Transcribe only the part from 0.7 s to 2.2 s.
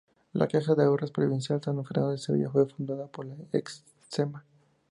de Ahorros Provincial San Fernando de